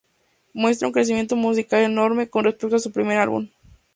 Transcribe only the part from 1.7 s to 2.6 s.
enorme, con